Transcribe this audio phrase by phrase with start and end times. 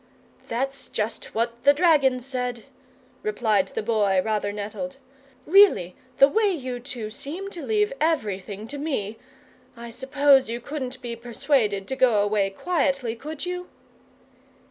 [0.47, 2.63] "That's just what the dragon said,"
[3.21, 4.97] replied the Boy, rather nettled.
[5.45, 9.19] "Really, the way you two seem to leave everything to me
[9.77, 13.69] I suppose you couldn't be persuaded to go away quietly, could you?"